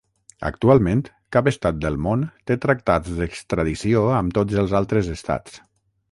[0.47, 1.01] Actualment,
[1.35, 5.61] cap estat del món té tractats d'extradició amb tots els altres estats.